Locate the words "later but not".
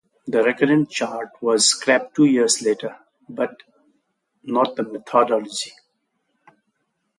2.63-4.75